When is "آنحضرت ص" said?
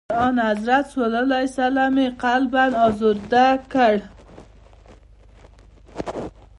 0.27-0.95